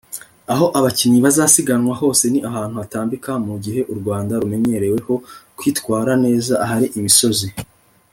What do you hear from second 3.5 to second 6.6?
gihe u Rwanda rumenyereweho kwitwara neza